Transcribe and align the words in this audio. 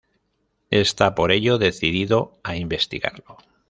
Está 0.71 1.13
por 1.13 1.31
ello 1.31 1.59
decidido 1.59 2.39
a 2.43 2.55
investigarlo. 2.55 3.37